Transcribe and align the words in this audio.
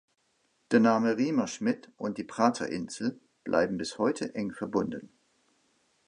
Der 0.71 0.79
Name 0.79 1.15
Riemerschmid 1.17 1.91
und 1.95 2.17
die 2.17 2.23
Praterinsel 2.23 3.19
bleiben 3.43 3.77
bis 3.77 3.99
heute 3.99 4.33
eng 4.33 4.51
verbunden. 4.51 5.11